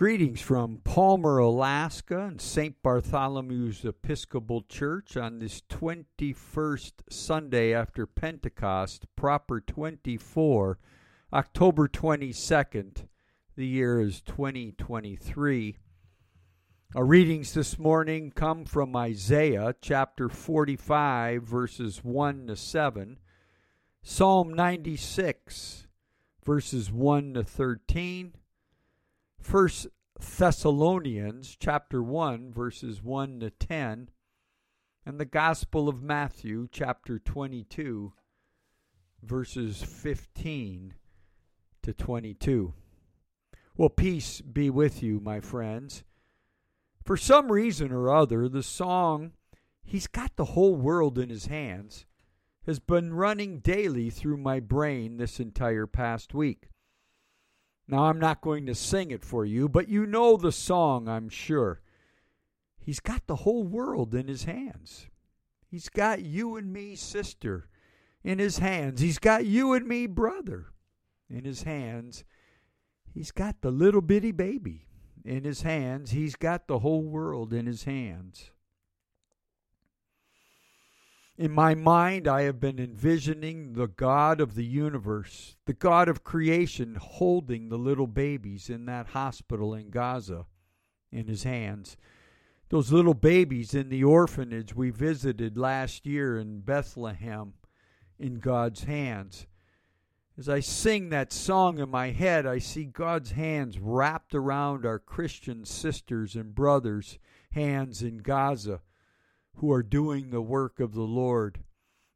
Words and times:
Greetings 0.00 0.40
from 0.40 0.78
Palmer, 0.82 1.36
Alaska, 1.36 2.20
and 2.20 2.40
St. 2.40 2.82
Bartholomew's 2.82 3.84
Episcopal 3.84 4.62
Church 4.62 5.14
on 5.14 5.40
this 5.40 5.60
21st 5.68 6.92
Sunday 7.10 7.74
after 7.74 8.06
Pentecost, 8.06 9.04
proper 9.14 9.60
24, 9.60 10.78
October 11.34 11.86
22nd. 11.86 13.08
The 13.56 13.66
year 13.66 14.00
is 14.00 14.22
2023. 14.22 15.76
Our 16.94 17.04
readings 17.04 17.52
this 17.52 17.78
morning 17.78 18.32
come 18.34 18.64
from 18.64 18.96
Isaiah 18.96 19.74
chapter 19.82 20.30
45, 20.30 21.42
verses 21.42 22.02
1 22.02 22.46
to 22.46 22.56
7, 22.56 23.18
Psalm 24.02 24.54
96, 24.54 25.88
verses 26.42 26.90
1 26.90 27.34
to 27.34 27.44
13. 27.44 28.32
First 29.40 29.88
Thessalonians 30.20 31.56
chapter 31.58 32.02
1 32.02 32.52
verses 32.52 33.02
1 33.02 33.40
to 33.40 33.50
10 33.50 34.10
and 35.04 35.18
the 35.18 35.24
Gospel 35.24 35.88
of 35.88 36.02
Matthew 36.02 36.68
chapter 36.70 37.18
22 37.18 38.12
verses 39.22 39.82
15 39.82 40.94
to 41.82 41.92
22. 41.92 42.74
Well, 43.76 43.88
peace 43.88 44.40
be 44.42 44.68
with 44.68 45.02
you, 45.02 45.20
my 45.20 45.40
friends. 45.40 46.04
For 47.04 47.16
some 47.16 47.50
reason 47.50 47.92
or 47.92 48.14
other, 48.14 48.48
the 48.48 48.62
song 48.62 49.32
He's 49.82 50.06
Got 50.06 50.36
the 50.36 50.44
Whole 50.44 50.76
World 50.76 51.18
in 51.18 51.30
His 51.30 51.46
Hands 51.46 52.04
has 52.66 52.78
been 52.78 53.14
running 53.14 53.58
daily 53.60 54.10
through 54.10 54.36
my 54.36 54.60
brain 54.60 55.16
this 55.16 55.40
entire 55.40 55.86
past 55.86 56.34
week. 56.34 56.69
Now, 57.90 58.04
I'm 58.04 58.20
not 58.20 58.40
going 58.40 58.66
to 58.66 58.74
sing 58.74 59.10
it 59.10 59.24
for 59.24 59.44
you, 59.44 59.68
but 59.68 59.88
you 59.88 60.06
know 60.06 60.36
the 60.36 60.52
song, 60.52 61.08
I'm 61.08 61.28
sure. 61.28 61.80
He's 62.78 63.00
got 63.00 63.26
the 63.26 63.36
whole 63.36 63.64
world 63.64 64.14
in 64.14 64.28
his 64.28 64.44
hands. 64.44 65.08
He's 65.66 65.88
got 65.88 66.22
you 66.22 66.56
and 66.56 66.72
me, 66.72 66.94
sister, 66.94 67.68
in 68.22 68.38
his 68.38 68.58
hands. 68.58 69.00
He's 69.00 69.18
got 69.18 69.44
you 69.44 69.72
and 69.72 69.88
me, 69.88 70.06
brother, 70.06 70.66
in 71.28 71.44
his 71.44 71.64
hands. 71.64 72.24
He's 73.12 73.32
got 73.32 73.60
the 73.60 73.72
little 73.72 74.02
bitty 74.02 74.32
baby 74.32 74.86
in 75.24 75.42
his 75.42 75.62
hands. 75.62 76.12
He's 76.12 76.36
got 76.36 76.68
the 76.68 76.78
whole 76.78 77.02
world 77.02 77.52
in 77.52 77.66
his 77.66 77.84
hands. 77.84 78.52
In 81.40 81.52
my 81.52 81.74
mind, 81.74 82.28
I 82.28 82.42
have 82.42 82.60
been 82.60 82.78
envisioning 82.78 83.72
the 83.72 83.86
God 83.86 84.42
of 84.42 84.56
the 84.56 84.64
universe, 84.66 85.56
the 85.64 85.72
God 85.72 86.06
of 86.06 86.22
creation, 86.22 86.96
holding 86.96 87.70
the 87.70 87.78
little 87.78 88.06
babies 88.06 88.68
in 88.68 88.84
that 88.84 89.06
hospital 89.06 89.72
in 89.72 89.88
Gaza 89.88 90.44
in 91.10 91.28
his 91.28 91.44
hands. 91.44 91.96
Those 92.68 92.92
little 92.92 93.14
babies 93.14 93.72
in 93.72 93.88
the 93.88 94.04
orphanage 94.04 94.76
we 94.76 94.90
visited 94.90 95.56
last 95.56 96.04
year 96.04 96.38
in 96.38 96.60
Bethlehem 96.60 97.54
in 98.18 98.34
God's 98.34 98.84
hands. 98.84 99.46
As 100.36 100.46
I 100.46 100.60
sing 100.60 101.08
that 101.08 101.32
song 101.32 101.78
in 101.78 101.88
my 101.88 102.10
head, 102.10 102.44
I 102.44 102.58
see 102.58 102.84
God's 102.84 103.30
hands 103.30 103.78
wrapped 103.78 104.34
around 104.34 104.84
our 104.84 104.98
Christian 104.98 105.64
sisters 105.64 106.36
and 106.36 106.54
brothers' 106.54 107.18
hands 107.50 108.02
in 108.02 108.18
Gaza 108.18 108.82
who 109.60 109.70
are 109.70 109.82
doing 109.82 110.30
the 110.30 110.40
work 110.40 110.80
of 110.80 110.94
the 110.94 111.02
Lord, 111.02 111.62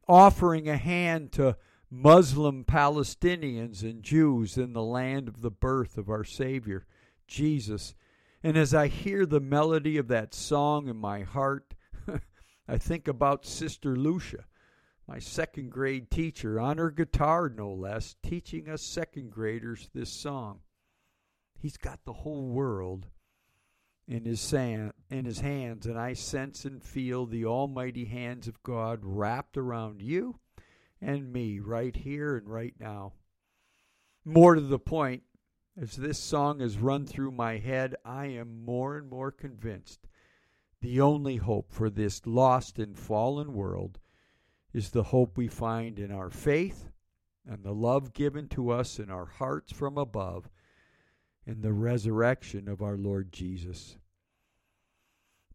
offering 0.09 0.67
a 0.67 0.79
hand 0.79 1.31
to 1.33 1.59
Muslim 1.91 2.65
Palestinians 2.65 3.83
and 3.83 4.03
Jews 4.03 4.57
in 4.57 4.73
the 4.73 4.83
land 4.83 5.29
of 5.29 5.43
the 5.43 5.51
birth 5.51 5.99
of 5.99 6.09
our 6.09 6.25
Savior, 6.25 6.87
Jesus. 7.29 7.95
And 8.43 8.57
as 8.57 8.73
I 8.73 8.87
hear 8.87 9.27
the 9.27 9.41
melody 9.41 9.99
of 9.99 10.09
that 10.09 10.33
song 10.33 10.89
in 10.89 10.97
my 10.97 11.21
heart, 11.21 11.75
I 12.69 12.79
think 12.79 13.09
about 13.09 13.45
Sister 13.45 13.95
Lucia, 13.95 14.47
my 15.07 15.19
second 15.19 15.71
grade 15.71 16.11
teacher, 16.11 16.59
on 16.59 16.79
her 16.79 16.91
guitar 16.91 17.53
no 17.55 17.71
less, 17.71 18.17
teaching 18.23 18.71
us 18.71 18.81
second 18.81 19.31
graders 19.31 19.91
this 19.93 20.11
song. 20.11 20.61
He's 21.59 21.77
got 21.77 22.07
the 22.07 22.15
whole 22.15 22.49
world 22.49 23.09
in 24.07 24.25
his 24.25 24.41
sand, 24.41 24.93
in 25.11 25.25
his 25.25 25.41
hands 25.41 25.87
and 25.87 25.99
I 25.99 26.13
sense 26.13 26.65
and 26.65 26.83
feel 26.83 27.27
the 27.27 27.45
almighty 27.47 28.05
hands 28.05 28.49
of 28.49 28.63
God 28.63 29.01
wrapped 29.03 29.57
around 29.57 30.03
you 30.03 30.39
and 31.01 31.33
me 31.33 31.61
right 31.61 31.95
here 31.95 32.37
and 32.37 32.49
right 32.49 32.75
now. 32.79 33.13
More 34.25 34.55
to 34.55 34.61
the 34.61 34.79
point, 34.79 35.23
as 35.81 35.97
this 35.97 36.19
song 36.19 36.61
has 36.61 36.79
run 36.79 37.07
through 37.07 37.33
my 37.33 37.59
head, 37.59 37.97
I 38.05 38.27
am 38.27 38.65
more 38.65 38.97
and 38.97 39.09
more 39.09 39.33
convinced 39.33 40.07
the 40.85 41.01
only 41.01 41.37
hope 41.37 41.73
for 41.73 41.89
this 41.89 42.27
lost 42.27 42.79
and 42.79 42.99
fallen 42.99 43.55
world 43.55 43.99
is 44.75 44.91
the 44.91 45.05
hope 45.05 45.37
we 45.37 45.49
find 45.49 45.99
in 45.99 46.13
our 46.13 46.29
faith 46.29 46.91
and 47.47 47.65
the 47.65 47.73
love 47.73 48.13
given 48.13 48.49
to 48.49 48.71
us 48.71 48.99
in 48.99 49.11
our 49.11 49.25
hearts 49.25 49.73
from 49.73 49.97
above 49.97 50.51
in 51.47 51.61
the 51.61 51.73
resurrection 51.73 52.69
of 52.69 52.83
our 52.83 52.97
Lord 52.97 53.33
Jesus. 53.33 53.97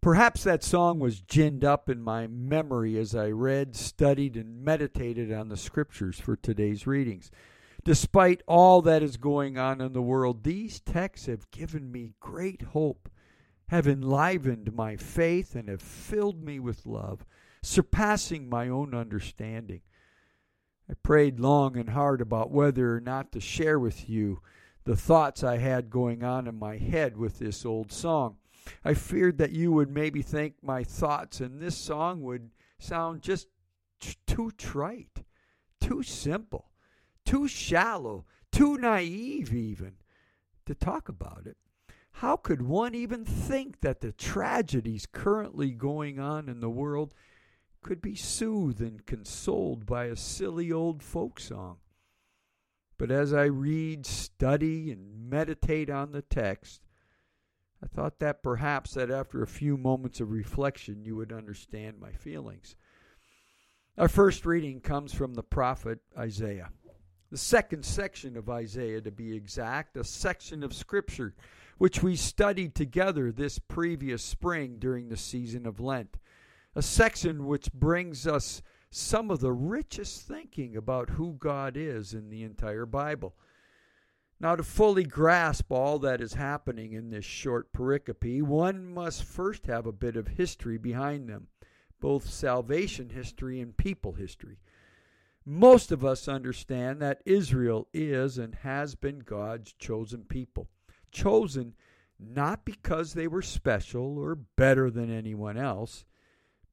Perhaps 0.01 0.44
that 0.44 0.63
song 0.63 1.00
was 1.00 1.22
ginned 1.22 1.66
up 1.66 1.89
in 1.89 2.01
my 2.01 2.25
memory 2.25 2.97
as 2.97 3.13
I 3.13 3.31
read, 3.31 3.75
studied, 3.75 4.38
and 4.38 4.63
meditated 4.63 5.31
on 5.31 5.50
the 5.50 5.57
scriptures 5.57 6.19
for 6.19 6.38
today's 6.38 6.88
readings. 6.88 7.31
Despite 7.83 8.41
all 8.47 8.81
that 8.83 9.03
is 9.03 9.17
going 9.17 9.57
on 9.57 9.81
in 9.81 9.91
the 9.91 10.01
world, 10.01 10.44
these 10.44 10.79
texts 10.79 11.27
have 11.27 11.51
given 11.51 11.91
me 11.91 12.13
great 12.21 12.61
hope, 12.61 13.09
have 13.67 13.88
enlivened 13.88 14.73
my 14.73 14.95
faith, 14.95 15.53
and 15.53 15.67
have 15.67 15.81
filled 15.81 16.44
me 16.44 16.59
with 16.59 16.85
love, 16.85 17.25
surpassing 17.61 18.50
my 18.50 18.69
own 18.69 18.94
understanding. 18.94 19.81
I 20.89 20.94
prayed 21.03 21.41
long 21.41 21.75
and 21.75 21.89
hard 21.89 22.21
about 22.21 22.51
whether 22.51 22.95
or 22.95 23.01
not 23.01 23.33
to 23.33 23.41
share 23.41 23.79
with 23.79 24.09
you 24.09 24.41
the 24.89 24.95
thoughts 24.95 25.44
I 25.44 25.57
had 25.57 25.91
going 25.91 26.23
on 26.23 26.47
in 26.47 26.57
my 26.57 26.77
head 26.77 27.16
with 27.16 27.38
this 27.38 27.63
old 27.63 27.91
song. 27.91 28.38
I 28.83 28.95
feared 28.95 29.38
that 29.38 29.51
you 29.51 29.72
would 29.72 29.91
maybe 29.91 30.23
think 30.23 30.55
my 30.63 30.83
thoughts 30.83 31.41
in 31.41 31.59
this 31.59 31.77
song 31.77 32.23
would 32.23 32.50
sound 32.79 33.22
just 33.22 33.50
t- 34.00 34.16
too 34.25 34.50
trite, 34.57 35.23
too 35.79 36.01
simple, 36.01 36.72
too 37.23 37.47
shallow, 37.47 38.25
too 38.51 38.79
naive, 38.79 39.53
even 39.53 39.91
to 40.66 40.73
talk 40.73 41.07
about 41.07 41.44
it. 41.45 41.57
How 42.13 42.35
could 42.35 42.63
one 42.63 42.95
even 42.95 43.23
think 43.25 43.81
that 43.81 44.01
the 44.01 44.11
tragedies 44.11 45.06
currently 45.06 45.69
going 45.69 46.19
on 46.19 46.50
in 46.50 46.61
the 46.61 46.67
world 46.67 47.13
could 47.83 48.01
be 48.01 48.16
soothed 48.16 48.81
and 48.81 49.06
consoled 49.06 49.85
by 49.85 50.06
a 50.06 50.16
silly 50.16 50.71
old 50.71 51.03
folk 51.03 51.39
song? 51.39 51.77
But 53.00 53.12
as 53.12 53.34
I 53.34 53.46
read, 53.46 54.06
study, 54.06 54.92
and 54.92 55.30
meditate 55.30 55.90
on 55.90 56.12
the 56.12 56.22
text, 56.22 56.82
I 57.82 57.88
thought 57.88 58.20
that 58.20 58.44
perhaps 58.44 58.94
that 58.96 59.10
after 59.10 59.42
a 59.42 59.48
few 59.48 59.78
moments 59.78 60.20
of 60.20 60.32
reflection 60.32 61.06
you 61.06 61.16
would 61.16 61.32
understand 61.32 61.98
my 61.98 62.12
feelings. 62.12 62.76
Our 63.98 64.10
first 64.10 64.46
reading 64.46 64.82
comes 64.82 65.14
from 65.14 65.34
the 65.34 65.44
prophet 65.44 66.00
Isaiah. 66.18 66.72
The 67.32 67.38
second 67.38 67.86
section 67.86 68.36
of 68.36 68.50
Isaiah, 68.50 69.00
to 69.02 69.12
be 69.12 69.34
exact, 69.34 69.96
a 69.96 70.04
section 70.04 70.62
of 70.62 70.74
Scripture 70.74 71.34
which 71.78 72.04
we 72.04 72.18
studied 72.18 72.76
together 72.76 73.31
this 73.31 73.60
previous 73.60 74.22
spring 74.22 74.76
during 74.78 75.08
the 75.08 75.16
season 75.16 75.66
of 75.66 75.80
Lent. 75.80 76.18
A 76.76 76.81
section 76.81 77.46
which 77.48 77.72
brings 77.72 78.28
us 78.28 78.62
some 78.91 79.29
of 79.29 79.39
the 79.39 79.51
richest 79.51 80.27
thinking 80.27 80.75
about 80.75 81.11
who 81.11 81.33
God 81.33 81.77
is 81.77 82.13
in 82.13 82.29
the 82.29 82.44
entire 82.44 82.85
Bible. 82.85 83.35
Now, 84.39 84.55
to 84.55 84.63
fully 84.63 85.03
grasp 85.03 85.72
all 85.72 86.00
that 86.00 86.21
is 86.21 86.33
happening 86.33 86.94
in 86.94 87.09
this 87.09 87.25
short 87.25 87.71
pericope, 87.74 88.41
one 88.41 88.86
must 88.86 89.24
first 89.24 89.65
have 89.68 89.86
a 89.86 89.91
bit 89.91 90.15
of 90.15 90.30
history 90.30 90.77
behind 90.77 91.27
them, 91.27 91.47
both 92.00 92.30
salvation 92.30 93.09
history 93.09 93.59
and 93.59 93.75
people 93.75 94.13
history. 94.13 94.59
Most 95.45 95.92
of 95.92 96.06
us 96.06 96.27
understand 96.27 97.01
that 97.01 97.21
Israel 97.25 97.88
is 97.94 98.38
and 98.38 98.56
has 98.56 98.95
been 98.95 99.19
God's 99.19 99.74
chosen 99.74 100.24
people. 100.24 100.69
Chosen 101.12 101.75
not 102.18 102.65
because 102.65 103.13
they 103.13 103.27
were 103.27 103.42
special 103.42 104.18
or 104.18 104.35
better 104.35 104.89
than 104.89 105.12
anyone 105.12 105.57
else, 105.57 106.06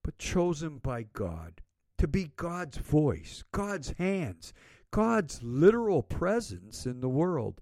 but 0.03 0.19
chosen 0.19 0.79
by 0.79 1.03
God 1.03 1.63
to 1.99 2.09
be 2.09 2.31
God's 2.37 2.79
voice, 2.79 3.45
God's 3.53 3.91
hands, 3.99 4.53
God's 4.91 5.43
literal 5.43 6.03
presence 6.03 6.87
in 6.87 7.01
the 7.01 7.09
world. 7.09 7.61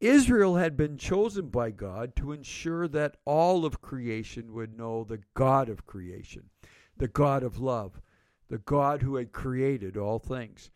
Israel 0.00 0.56
had 0.56 0.76
been 0.76 0.96
chosen 0.96 1.48
by 1.48 1.70
God 1.70 2.14
to 2.16 2.32
ensure 2.32 2.86
that 2.88 3.16
all 3.24 3.64
of 3.64 3.80
creation 3.80 4.52
would 4.52 4.76
know 4.76 5.02
the 5.04 5.20
God 5.34 5.68
of 5.68 5.86
creation, 5.86 6.50
the 6.96 7.08
God 7.08 7.42
of 7.42 7.58
love, 7.58 8.00
the 8.48 8.58
God 8.58 9.02
who 9.02 9.16
had 9.16 9.32
created 9.32 9.96
all 9.96 10.18
things. 10.18 10.70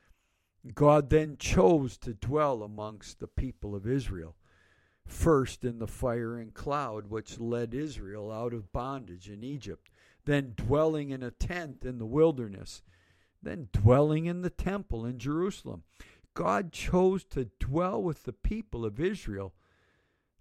God 0.75 1.11
then 1.11 1.37
chose 1.39 1.97
to 1.99 2.15
dwell 2.15 2.63
amongst 2.63 3.19
the 3.21 3.29
people 3.29 3.75
of 3.75 3.87
Israel. 3.87 4.37
first 5.07 5.65
in 5.65 5.79
the 5.79 5.87
fire 5.87 6.39
and 6.39 6.55
cloud 6.55 7.09
which 7.09 7.39
led 7.41 7.75
Israel 7.75 8.31
out 8.31 8.53
of 8.55 8.73
bondage 8.73 9.29
in 9.29 9.43
Egypt, 9.45 9.91
then 10.25 10.53
dwelling 10.57 11.11
in 11.11 11.23
a 11.23 11.31
tent 11.31 11.85
in 11.85 11.99
the 11.99 12.07
wilderness, 12.07 12.83
then 13.43 13.69
dwelling 13.73 14.27
in 14.27 14.43
the 14.43 14.51
temple 14.51 15.05
in 15.05 15.19
Jerusalem. 15.19 15.83
God 16.35 16.73
chose 16.73 17.25
to 17.25 17.51
dwell 17.59 18.03
with 18.03 18.25
the 18.25 18.33
people 18.33 18.85
of 18.85 19.01
Israel, 19.01 19.53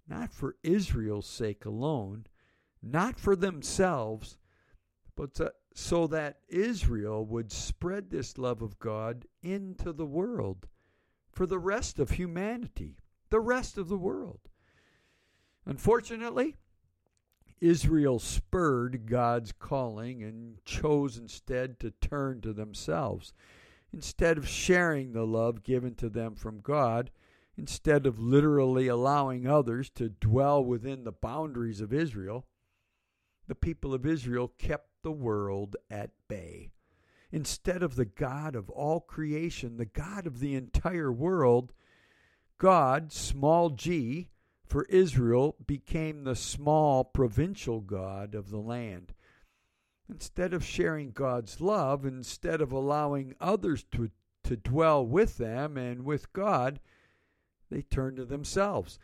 not 0.08 0.32
for 0.32 0.56
Israel's 0.62 1.26
sake 1.26 1.64
alone, 1.64 2.26
not 2.82 3.18
for 3.18 3.36
themselves, 3.36 4.38
but 5.16 5.34
to, 5.34 5.52
so 5.74 6.06
that 6.06 6.38
Israel 6.48 7.24
would 7.26 7.52
spread 7.52 8.10
this 8.10 8.38
love 8.38 8.62
of 8.62 8.78
God 8.78 9.26
into 9.42 9.92
the 9.92 10.06
world 10.06 10.66
for 11.30 11.46
the 11.46 11.58
rest 11.58 11.98
of 11.98 12.10
humanity, 12.10 12.96
the 13.30 13.40
rest 13.40 13.78
of 13.78 13.88
the 13.88 13.98
world. 13.98 14.40
Unfortunately, 15.64 16.56
Israel 17.62 18.18
spurred 18.18 19.06
God's 19.06 19.52
calling 19.52 20.20
and 20.24 20.62
chose 20.64 21.16
instead 21.16 21.78
to 21.78 21.92
turn 21.92 22.40
to 22.40 22.52
themselves. 22.52 23.32
Instead 23.92 24.36
of 24.36 24.48
sharing 24.48 25.12
the 25.12 25.24
love 25.24 25.62
given 25.62 25.94
to 25.94 26.08
them 26.08 26.34
from 26.34 26.60
God, 26.60 27.12
instead 27.56 28.04
of 28.04 28.18
literally 28.18 28.88
allowing 28.88 29.46
others 29.46 29.90
to 29.90 30.08
dwell 30.08 30.64
within 30.64 31.04
the 31.04 31.12
boundaries 31.12 31.80
of 31.80 31.92
Israel, 31.92 32.46
the 33.46 33.54
people 33.54 33.94
of 33.94 34.04
Israel 34.04 34.48
kept 34.58 34.88
the 35.04 35.12
world 35.12 35.76
at 35.88 36.10
bay. 36.26 36.72
Instead 37.30 37.84
of 37.84 37.94
the 37.94 38.04
God 38.04 38.56
of 38.56 38.70
all 38.70 38.98
creation, 38.98 39.76
the 39.76 39.86
God 39.86 40.26
of 40.26 40.40
the 40.40 40.56
entire 40.56 41.12
world, 41.12 41.72
God, 42.58 43.12
small 43.12 43.70
g, 43.70 44.30
for 44.72 44.84
Israel 44.84 45.54
became 45.66 46.24
the 46.24 46.34
small 46.34 47.04
provincial 47.04 47.82
God 47.82 48.34
of 48.34 48.48
the 48.48 48.56
land. 48.56 49.12
Instead 50.08 50.54
of 50.54 50.64
sharing 50.64 51.10
God's 51.10 51.60
love, 51.60 52.06
instead 52.06 52.62
of 52.62 52.72
allowing 52.72 53.34
others 53.38 53.84
to, 53.92 54.10
to 54.44 54.56
dwell 54.56 55.06
with 55.06 55.36
them 55.36 55.76
and 55.76 56.06
with 56.06 56.32
God, 56.32 56.80
they 57.70 57.82
turned 57.82 58.16
to 58.16 58.24
themselves. 58.24 58.98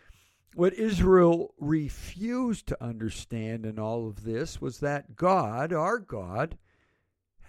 What 0.54 0.72
Israel 0.72 1.52
refused 1.60 2.66
to 2.68 2.82
understand 2.82 3.66
in 3.66 3.78
all 3.78 4.08
of 4.08 4.24
this 4.24 4.62
was 4.62 4.80
that 4.80 5.16
God, 5.16 5.74
our 5.74 5.98
God, 5.98 6.56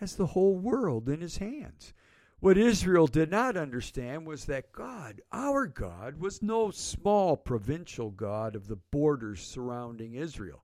has 0.01 0.17
the 0.17 0.27
whole 0.27 0.57
world 0.57 1.07
in 1.07 1.21
his 1.21 1.37
hands. 1.37 1.93
What 2.39 2.57
Israel 2.57 3.07
did 3.07 3.29
not 3.29 3.57
understand 3.57 4.25
was 4.25 4.45
that 4.45 4.71
God, 4.71 5.21
our 5.31 5.67
God, 5.67 6.19
was 6.21 6.41
no 6.41 6.71
small 6.71 7.35
provincial 7.35 8.11
God 8.11 8.55
of 8.55 8.67
the 8.67 8.77
borders 8.77 9.41
surrounding 9.41 10.13
Israel. 10.13 10.63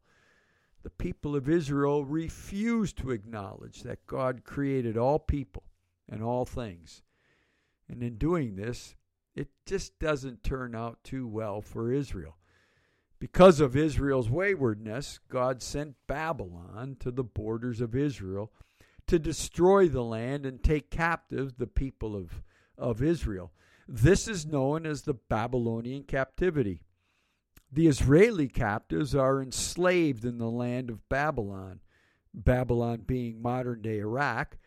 The 0.83 0.89
people 0.89 1.35
of 1.35 1.49
Israel 1.49 2.05
refused 2.05 2.97
to 2.99 3.11
acknowledge 3.11 3.83
that 3.83 4.07
God 4.07 4.45
created 4.45 4.97
all 4.97 5.19
people 5.19 5.63
and 6.07 6.23
all 6.23 6.45
things. 6.45 7.01
And 7.89 8.01
in 8.01 8.17
doing 8.17 8.55
this, 8.55 8.95
it 9.35 9.49
just 9.65 9.99
doesn't 9.99 10.43
turn 10.43 10.75
out 10.75 11.03
too 11.03 11.27
well 11.27 11.61
for 11.61 11.91
Israel. 11.91 12.37
Because 13.19 13.59
of 13.59 13.75
Israel's 13.75 14.29
waywardness, 14.29 15.19
God 15.27 15.61
sent 15.61 15.95
Babylon 16.07 16.95
to 17.01 17.11
the 17.11 17.23
borders 17.23 17.81
of 17.81 17.95
Israel 17.95 18.53
to 19.07 19.19
destroy 19.19 19.87
the 19.87 20.03
land 20.03 20.45
and 20.45 20.63
take 20.63 20.89
captive 20.89 21.57
the 21.57 21.67
people 21.67 22.15
of, 22.15 22.41
of 22.77 23.01
Israel. 23.01 23.51
This 23.87 24.27
is 24.27 24.45
known 24.45 24.85
as 24.85 25.03
the 25.03 25.13
Babylonian 25.13 26.03
captivity. 26.03 26.81
The 27.71 27.87
Israeli 27.87 28.47
captives 28.47 29.13
are 29.13 29.41
enslaved 29.41 30.25
in 30.25 30.37
the 30.37 30.49
land 30.49 30.89
of 30.89 31.07
Babylon, 31.09 31.81
Babylon 32.33 33.01
being 33.05 33.41
modern 33.41 33.81
day 33.81 33.99
Iraq, 33.99 34.57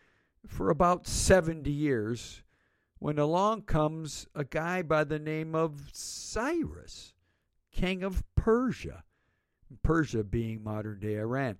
for 0.47 0.69
about 0.69 1.07
70 1.07 1.69
years 1.69 2.43
when 2.99 3.17
along 3.17 3.63
comes 3.63 4.27
a 4.35 4.43
guy 4.43 4.81
by 4.81 5.03
the 5.03 5.19
name 5.19 5.55
of 5.55 5.89
Cyrus, 5.93 7.13
king 7.71 8.03
of 8.03 8.23
Persia, 8.35 9.03
Persia 9.83 10.23
being 10.23 10.63
modern 10.63 10.99
day 10.99 11.17
Iran. 11.17 11.57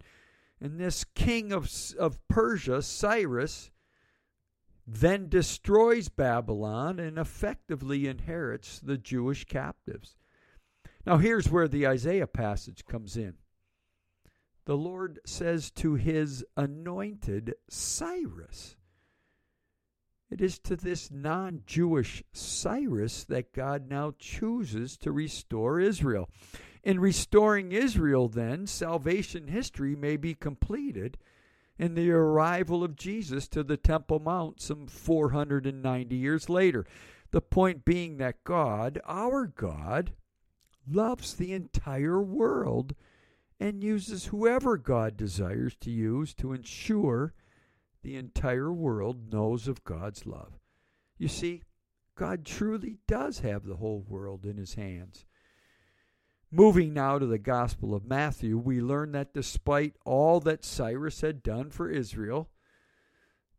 And 0.61 0.79
this 0.79 1.03
king 1.03 1.51
of, 1.51 1.71
of 1.97 2.25
Persia, 2.27 2.81
Cyrus, 2.81 3.71
then 4.85 5.29
destroys 5.29 6.09
Babylon 6.09 6.99
and 6.99 7.17
effectively 7.17 8.07
inherits 8.07 8.79
the 8.79 8.97
Jewish 8.97 9.45
captives. 9.45 10.15
Now, 11.05 11.17
here's 11.17 11.49
where 11.49 11.67
the 11.67 11.87
Isaiah 11.87 12.27
passage 12.27 12.85
comes 12.85 13.15
in. 13.15 13.35
The 14.65 14.77
Lord 14.77 15.19
says 15.25 15.71
to 15.71 15.95
his 15.95 16.45
anointed 16.57 17.55
Cyrus, 17.69 18.75
it 20.29 20.41
is 20.41 20.59
to 20.59 20.75
this 20.75 21.09
non 21.09 21.63
Jewish 21.65 22.23
Cyrus 22.31 23.23
that 23.25 23.53
God 23.53 23.89
now 23.89 24.13
chooses 24.19 24.95
to 24.97 25.11
restore 25.11 25.79
Israel. 25.79 26.29
In 26.83 26.99
restoring 26.99 27.71
Israel, 27.71 28.27
then, 28.29 28.65
salvation 28.65 29.47
history 29.47 29.95
may 29.95 30.15
be 30.15 30.33
completed 30.33 31.17
in 31.77 31.95
the 31.95 32.11
arrival 32.11 32.83
of 32.83 32.95
Jesus 32.95 33.47
to 33.49 33.63
the 33.63 33.77
Temple 33.77 34.19
Mount 34.19 34.61
some 34.61 34.87
490 34.87 36.15
years 36.15 36.49
later. 36.49 36.85
The 37.31 37.41
point 37.41 37.85
being 37.85 38.17
that 38.17 38.43
God, 38.43 38.99
our 39.05 39.45
God, 39.45 40.13
loves 40.87 41.33
the 41.33 41.53
entire 41.53 42.21
world 42.21 42.95
and 43.59 43.83
uses 43.83 44.25
whoever 44.25 44.77
God 44.77 45.17
desires 45.17 45.75
to 45.81 45.91
use 45.91 46.33
to 46.35 46.53
ensure 46.53 47.33
the 48.01 48.15
entire 48.15 48.71
world 48.71 49.31
knows 49.31 49.67
of 49.67 49.83
God's 49.83 50.25
love. 50.25 50.59
You 51.17 51.27
see, 51.27 51.63
God 52.15 52.45
truly 52.45 52.97
does 53.07 53.39
have 53.39 53.65
the 53.65 53.75
whole 53.75 54.03
world 54.07 54.45
in 54.45 54.57
his 54.57 54.75
hands. 54.75 55.25
Moving 56.51 56.95
now 56.95 57.19
to 57.19 57.27
the 57.27 57.37
Gospel 57.37 57.93
of 57.93 58.07
Matthew, 58.07 58.57
we 58.57 58.81
learn 58.81 59.11
that 59.11 59.35
despite 59.35 59.95
all 60.03 60.39
that 60.39 60.65
Cyrus 60.65 61.21
had 61.21 61.43
done 61.43 61.69
for 61.69 61.89
Israel, 61.89 62.49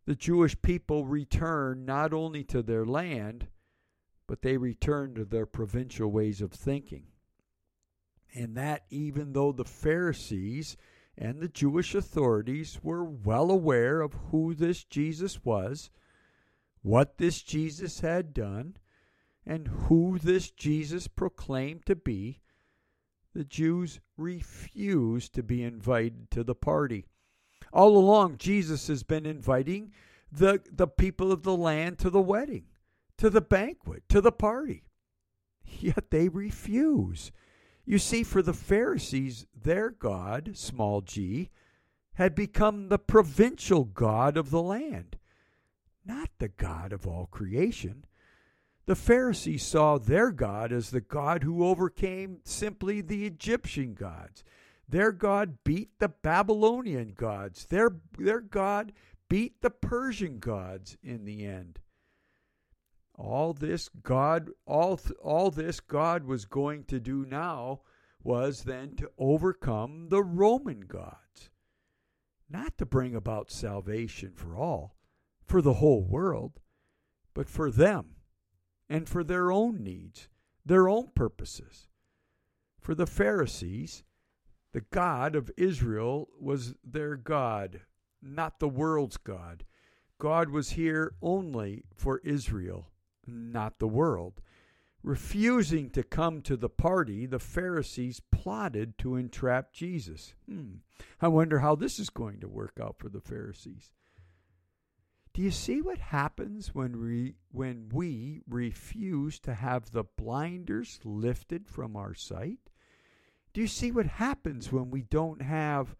the 0.06 0.16
Jewish 0.16 0.60
people 0.60 1.06
returned 1.06 1.86
not 1.86 2.12
only 2.12 2.42
to 2.44 2.62
their 2.62 2.84
land, 2.84 3.46
but 4.26 4.42
they 4.42 4.56
returned 4.56 5.14
to 5.16 5.24
their 5.24 5.46
provincial 5.46 6.10
ways 6.10 6.40
of 6.40 6.50
thinking. 6.50 7.04
And 8.34 8.56
that 8.56 8.86
even 8.90 9.34
though 9.34 9.52
the 9.52 9.64
Pharisees 9.64 10.76
and 11.16 11.38
the 11.38 11.48
Jewish 11.48 11.94
authorities 11.94 12.80
were 12.82 13.04
well 13.04 13.52
aware 13.52 14.00
of 14.00 14.14
who 14.32 14.52
this 14.52 14.82
Jesus 14.82 15.44
was, 15.44 15.90
what 16.82 17.18
this 17.18 17.40
Jesus 17.40 18.00
had 18.00 18.34
done, 18.34 18.76
and 19.46 19.68
who 19.68 20.18
this 20.18 20.50
Jesus 20.50 21.06
proclaimed 21.06 21.86
to 21.86 21.94
be, 21.94 22.40
the 23.34 23.44
Jews 23.44 24.00
refused 24.16 25.34
to 25.34 25.42
be 25.42 25.62
invited 25.62 26.30
to 26.32 26.42
the 26.42 26.54
party. 26.54 27.06
All 27.72 27.96
along, 27.96 28.38
Jesus 28.38 28.88
has 28.88 29.02
been 29.02 29.26
inviting 29.26 29.92
the, 30.32 30.60
the 30.70 30.88
people 30.88 31.32
of 31.32 31.42
the 31.42 31.56
land 31.56 31.98
to 32.00 32.10
the 32.10 32.20
wedding, 32.20 32.64
to 33.18 33.30
the 33.30 33.40
banquet, 33.40 34.02
to 34.08 34.20
the 34.20 34.32
party. 34.32 34.84
Yet 35.64 36.10
they 36.10 36.28
refuse. 36.28 37.30
You 37.84 37.98
see, 37.98 38.22
for 38.22 38.42
the 38.42 38.52
Pharisees, 38.52 39.46
their 39.54 39.90
God, 39.90 40.52
small 40.54 41.00
g, 41.00 41.50
had 42.14 42.34
become 42.34 42.88
the 42.88 42.98
provincial 42.98 43.84
God 43.84 44.36
of 44.36 44.50
the 44.50 44.62
land, 44.62 45.16
not 46.04 46.30
the 46.38 46.48
God 46.48 46.92
of 46.92 47.06
all 47.06 47.26
creation. 47.26 48.04
The 48.86 48.96
Pharisees 48.96 49.64
saw 49.64 49.98
their 49.98 50.32
God 50.32 50.72
as 50.72 50.90
the 50.90 51.00
God 51.00 51.42
who 51.42 51.64
overcame 51.64 52.40
simply 52.44 53.00
the 53.00 53.26
Egyptian 53.26 53.94
gods. 53.94 54.42
Their 54.88 55.12
God 55.12 55.58
beat 55.62 55.98
the 55.98 56.08
Babylonian 56.08 57.12
gods. 57.16 57.66
Their, 57.66 57.90
their 58.18 58.40
God 58.40 58.92
beat 59.28 59.60
the 59.60 59.70
Persian 59.70 60.40
gods 60.40 60.96
in 61.02 61.24
the 61.24 61.44
end. 61.44 61.78
All 63.14 63.52
this 63.52 63.88
God, 64.02 64.50
all, 64.66 64.98
all 65.22 65.50
this 65.50 65.78
God 65.78 66.24
was 66.24 66.46
going 66.46 66.84
to 66.84 66.98
do 66.98 67.24
now 67.26 67.82
was 68.22 68.64
then 68.64 68.96
to 68.96 69.10
overcome 69.18 70.08
the 70.08 70.22
Roman 70.22 70.80
gods, 70.80 71.50
not 72.48 72.76
to 72.78 72.86
bring 72.86 73.14
about 73.14 73.50
salvation 73.50 74.32
for 74.34 74.56
all, 74.56 74.96
for 75.44 75.62
the 75.62 75.74
whole 75.74 76.02
world, 76.02 76.60
but 77.34 77.48
for 77.48 77.70
them 77.70 78.16
and 78.90 79.08
for 79.08 79.24
their 79.24 79.50
own 79.50 79.82
needs, 79.82 80.28
their 80.66 80.86
own 80.86 81.08
purposes. 81.14 81.88
For 82.78 82.94
the 82.94 83.06
Pharisees, 83.06 84.02
the 84.72 84.82
God 84.82 85.34
of 85.34 85.50
Israel 85.56 86.28
was 86.38 86.74
their 86.84 87.16
God, 87.16 87.80
not 88.20 88.60
the 88.60 88.68
world's 88.68 89.16
God. 89.16 89.64
God 90.18 90.50
was 90.50 90.70
here 90.70 91.14
only 91.22 91.84
for 91.94 92.20
Israel 92.24 92.90
not 93.30 93.78
the 93.78 93.88
world. 93.88 94.40
Refusing 95.02 95.88
to 95.90 96.02
come 96.02 96.42
to 96.42 96.56
the 96.56 96.68
party, 96.68 97.24
the 97.24 97.38
Pharisees 97.38 98.20
plotted 98.30 98.98
to 98.98 99.16
entrap 99.16 99.72
Jesus. 99.72 100.34
Hmm. 100.46 100.76
I 101.22 101.28
wonder 101.28 101.60
how 101.60 101.74
this 101.74 101.98
is 101.98 102.10
going 102.10 102.40
to 102.40 102.48
work 102.48 102.78
out 102.80 102.96
for 102.98 103.08
the 103.08 103.20
Pharisees. 103.20 103.90
Do 105.40 105.44
you 105.44 105.52
see 105.52 105.80
what 105.80 105.96
happens 105.96 106.74
when 106.74 107.00
we, 107.00 107.36
when 107.50 107.88
we 107.90 108.42
refuse 108.46 109.40
to 109.40 109.54
have 109.54 109.90
the 109.90 110.04
blinders 110.04 111.00
lifted 111.02 111.66
from 111.66 111.96
our 111.96 112.12
sight? 112.12 112.58
Do 113.54 113.62
you 113.62 113.66
see 113.66 113.90
what 113.90 114.04
happens 114.04 114.70
when 114.70 114.90
we 114.90 115.00
don't 115.00 115.40
have, 115.40 115.96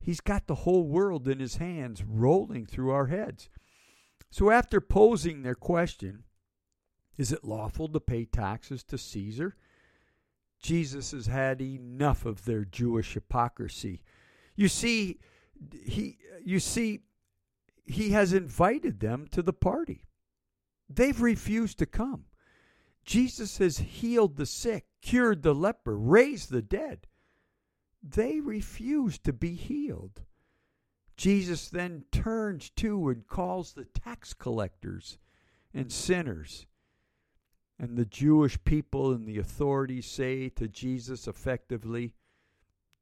He's 0.00 0.20
got 0.20 0.48
the 0.48 0.56
whole 0.66 0.88
world 0.88 1.28
in 1.28 1.38
His 1.38 1.58
hands 1.58 2.02
rolling 2.02 2.66
through 2.66 2.90
our 2.90 3.06
heads? 3.06 3.48
So, 4.28 4.50
after 4.50 4.80
posing 4.80 5.42
their 5.42 5.54
question, 5.54 6.24
is 7.16 7.30
it 7.30 7.44
lawful 7.44 7.86
to 7.90 8.00
pay 8.00 8.24
taxes 8.24 8.82
to 8.82 8.98
Caesar? 8.98 9.54
Jesus 10.60 11.12
has 11.12 11.28
had 11.28 11.62
enough 11.62 12.26
of 12.26 12.44
their 12.44 12.64
Jewish 12.64 13.14
hypocrisy. 13.14 14.02
You 14.56 14.66
see, 14.66 15.20
he 15.86 16.18
you 16.44 16.58
see 16.58 17.02
he 17.84 18.10
has 18.10 18.32
invited 18.32 19.00
them 19.00 19.26
to 19.32 19.42
the 19.42 19.52
party. 19.52 20.04
They've 20.88 21.20
refused 21.20 21.78
to 21.78 21.86
come. 21.86 22.24
Jesus 23.04 23.58
has 23.58 23.78
healed 23.78 24.36
the 24.36 24.46
sick, 24.46 24.86
cured 25.02 25.42
the 25.42 25.54
leper, 25.54 25.96
raised 25.96 26.50
the 26.50 26.62
dead. 26.62 27.06
They 28.02 28.40
refuse 28.40 29.18
to 29.20 29.32
be 29.32 29.54
healed. 29.54 30.22
Jesus 31.16 31.68
then 31.68 32.04
turns 32.10 32.70
to 32.70 33.08
and 33.08 33.26
calls 33.26 33.72
the 33.72 33.84
tax 33.84 34.32
collectors 34.32 35.18
and 35.74 35.92
sinners. 35.92 36.66
And 37.78 37.96
the 37.96 38.06
Jewish 38.06 38.62
people 38.64 39.12
and 39.12 39.26
the 39.26 39.38
authorities 39.38 40.06
say 40.06 40.48
to 40.50 40.68
Jesus 40.68 41.26
effectively, 41.26 42.14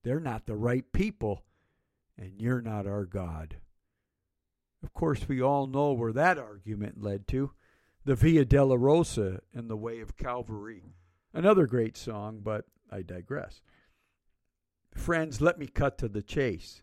They're 0.02 0.20
not 0.20 0.47
the 0.47 0.56
right 0.56 0.90
people, 0.92 1.44
and 2.16 2.40
you're 2.40 2.62
not 2.62 2.87
our 2.87 3.04
God. 3.04 3.56
Of 4.82 4.94
course, 4.94 5.28
we 5.28 5.42
all 5.42 5.66
know 5.66 5.92
where 5.92 6.12
that 6.12 6.38
argument 6.38 7.02
led 7.02 7.26
to 7.28 7.52
the 8.04 8.14
Via 8.14 8.44
Dolorosa 8.44 9.40
and 9.52 9.68
the 9.68 9.76
Way 9.76 10.00
of 10.00 10.16
Calvary. 10.16 10.94
Another 11.35 11.66
great 11.66 11.97
song, 11.97 12.40
but 12.42 12.64
I 12.90 13.02
digress. 13.02 13.61
Friends, 14.94 15.40
let 15.40 15.58
me 15.58 15.66
cut 15.66 15.99
to 15.99 16.08
the 16.08 16.23
chase. 16.23 16.82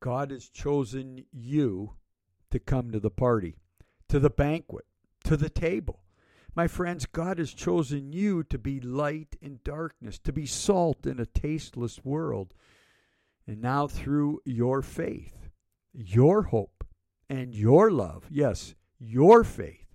God 0.00 0.30
has 0.30 0.48
chosen 0.48 1.24
you 1.32 1.94
to 2.50 2.58
come 2.58 2.90
to 2.90 3.00
the 3.00 3.10
party, 3.10 3.56
to 4.08 4.18
the 4.18 4.30
banquet, 4.30 4.86
to 5.24 5.36
the 5.36 5.50
table. 5.50 6.00
My 6.54 6.66
friends, 6.66 7.06
God 7.06 7.38
has 7.38 7.52
chosen 7.52 8.12
you 8.12 8.42
to 8.44 8.58
be 8.58 8.80
light 8.80 9.36
in 9.40 9.60
darkness, 9.62 10.18
to 10.20 10.32
be 10.32 10.46
salt 10.46 11.06
in 11.06 11.20
a 11.20 11.26
tasteless 11.26 12.04
world. 12.04 12.54
And 13.46 13.60
now, 13.60 13.86
through 13.86 14.40
your 14.44 14.82
faith, 14.82 15.48
your 15.92 16.42
hope, 16.44 16.79
and 17.30 17.54
your 17.54 17.92
love, 17.92 18.24
yes, 18.28 18.74
your 18.98 19.44
faith, 19.44 19.86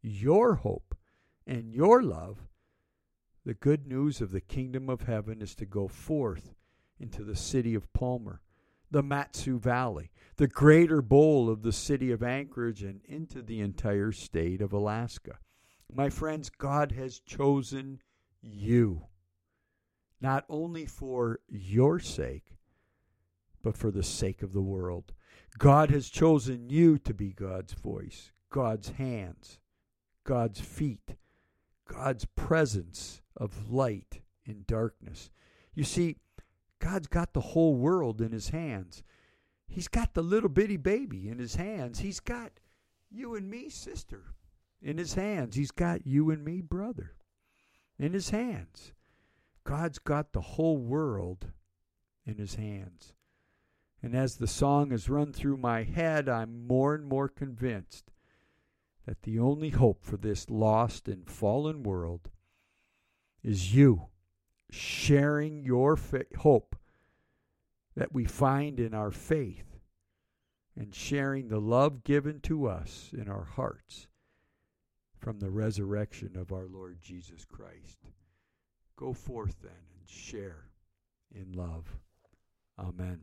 your 0.00 0.54
hope, 0.54 0.96
and 1.44 1.74
your 1.74 2.02
love, 2.02 2.46
the 3.44 3.52
good 3.52 3.86
news 3.86 4.20
of 4.20 4.30
the 4.30 4.40
kingdom 4.40 4.88
of 4.88 5.02
heaven 5.02 5.42
is 5.42 5.56
to 5.56 5.66
go 5.66 5.88
forth 5.88 6.54
into 7.00 7.24
the 7.24 7.34
city 7.34 7.74
of 7.74 7.92
Palmer, 7.92 8.40
the 8.92 9.02
Mat-Su 9.02 9.58
Valley, 9.58 10.12
the 10.36 10.46
greater 10.46 11.02
bowl 11.02 11.50
of 11.50 11.62
the 11.62 11.72
city 11.72 12.12
of 12.12 12.22
Anchorage, 12.22 12.84
and 12.84 13.00
into 13.06 13.42
the 13.42 13.60
entire 13.60 14.12
state 14.12 14.62
of 14.62 14.72
Alaska. 14.72 15.38
My 15.92 16.08
friends, 16.08 16.48
God 16.48 16.92
has 16.92 17.18
chosen 17.18 18.00
you, 18.40 19.06
not 20.20 20.44
only 20.48 20.86
for 20.86 21.40
your 21.48 21.98
sake, 21.98 22.56
but 23.64 23.76
for 23.76 23.90
the 23.90 24.04
sake 24.04 24.42
of 24.42 24.52
the 24.52 24.62
world. 24.62 25.12
God 25.58 25.90
has 25.90 26.08
chosen 26.08 26.68
you 26.68 26.98
to 26.98 27.14
be 27.14 27.32
God's 27.32 27.72
voice, 27.74 28.32
God's 28.50 28.90
hands, 28.90 29.58
God's 30.24 30.60
feet, 30.60 31.16
God's 31.86 32.24
presence 32.24 33.22
of 33.36 33.70
light 33.70 34.20
in 34.44 34.64
darkness. 34.66 35.30
You 35.74 35.84
see, 35.84 36.16
God's 36.80 37.06
got 37.06 37.32
the 37.32 37.40
whole 37.40 37.76
world 37.76 38.20
in 38.20 38.32
his 38.32 38.50
hands. 38.50 39.02
He's 39.68 39.88
got 39.88 40.14
the 40.14 40.22
little 40.22 40.48
bitty 40.48 40.76
baby 40.76 41.28
in 41.28 41.38
his 41.38 41.54
hands. 41.54 42.00
He's 42.00 42.20
got 42.20 42.52
you 43.10 43.34
and 43.34 43.48
me, 43.48 43.68
sister, 43.68 44.34
in 44.82 44.98
his 44.98 45.14
hands. 45.14 45.56
He's 45.56 45.70
got 45.70 46.06
you 46.06 46.30
and 46.30 46.44
me, 46.44 46.60
brother, 46.60 47.14
in 47.98 48.12
his 48.12 48.30
hands. 48.30 48.92
God's 49.64 49.98
got 49.98 50.32
the 50.32 50.40
whole 50.40 50.78
world 50.78 51.46
in 52.26 52.36
his 52.36 52.56
hands. 52.56 53.14
And 54.04 54.14
as 54.14 54.36
the 54.36 54.46
song 54.46 54.90
has 54.90 55.08
run 55.08 55.32
through 55.32 55.56
my 55.56 55.82
head, 55.82 56.28
I'm 56.28 56.66
more 56.66 56.94
and 56.94 57.06
more 57.06 57.26
convinced 57.26 58.12
that 59.06 59.22
the 59.22 59.38
only 59.38 59.70
hope 59.70 60.04
for 60.04 60.18
this 60.18 60.50
lost 60.50 61.08
and 61.08 61.26
fallen 61.26 61.82
world 61.82 62.28
is 63.42 63.74
you 63.74 64.08
sharing 64.68 65.64
your 65.64 65.96
fa- 65.96 66.26
hope 66.40 66.76
that 67.96 68.12
we 68.12 68.26
find 68.26 68.78
in 68.78 68.92
our 68.92 69.10
faith 69.10 69.78
and 70.76 70.94
sharing 70.94 71.48
the 71.48 71.58
love 71.60 72.04
given 72.04 72.40
to 72.40 72.66
us 72.66 73.08
in 73.16 73.26
our 73.26 73.44
hearts 73.44 74.06
from 75.18 75.38
the 75.38 75.50
resurrection 75.50 76.36
of 76.36 76.52
our 76.52 76.66
Lord 76.66 76.98
Jesus 77.00 77.46
Christ. 77.46 78.00
Go 78.96 79.14
forth 79.14 79.62
then 79.62 79.72
and 79.98 80.06
share 80.06 80.66
in 81.34 81.52
love. 81.52 81.96
Amen. 82.78 83.20